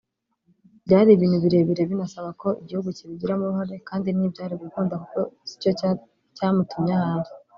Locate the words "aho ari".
6.97-7.31